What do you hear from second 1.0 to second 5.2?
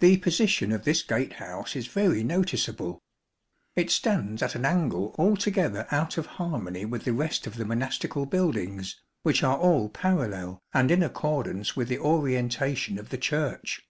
gatehouse is very noticeable. It stands at an angle